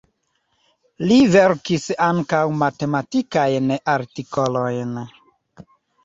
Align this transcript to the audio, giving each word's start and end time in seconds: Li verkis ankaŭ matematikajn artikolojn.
Li 1.09 1.17
verkis 1.33 1.83
ankaŭ 2.05 2.39
matematikajn 2.61 3.69
artikolojn. 3.97 4.97